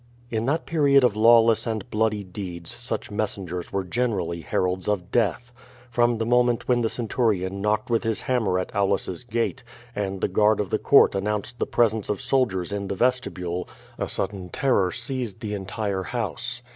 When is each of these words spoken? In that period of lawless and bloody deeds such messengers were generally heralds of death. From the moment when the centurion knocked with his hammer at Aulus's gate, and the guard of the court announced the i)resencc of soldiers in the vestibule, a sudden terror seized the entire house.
In 0.31 0.47
that 0.47 0.65
period 0.65 1.03
of 1.03 1.15
lawless 1.15 1.67
and 1.67 1.87
bloody 1.91 2.23
deeds 2.23 2.73
such 2.73 3.11
messengers 3.11 3.71
were 3.71 3.83
generally 3.83 4.41
heralds 4.41 4.87
of 4.87 5.11
death. 5.11 5.53
From 5.91 6.17
the 6.17 6.25
moment 6.25 6.67
when 6.67 6.81
the 6.81 6.89
centurion 6.89 7.61
knocked 7.61 7.91
with 7.91 8.03
his 8.03 8.21
hammer 8.21 8.57
at 8.57 8.75
Aulus's 8.75 9.23
gate, 9.23 9.61
and 9.95 10.19
the 10.19 10.27
guard 10.27 10.59
of 10.59 10.71
the 10.71 10.79
court 10.79 11.13
announced 11.13 11.59
the 11.59 11.67
i)resencc 11.67 12.09
of 12.09 12.19
soldiers 12.19 12.73
in 12.73 12.87
the 12.87 12.95
vestibule, 12.95 13.69
a 13.99 14.09
sudden 14.09 14.49
terror 14.49 14.89
seized 14.91 15.39
the 15.39 15.53
entire 15.53 16.01
house. 16.01 16.63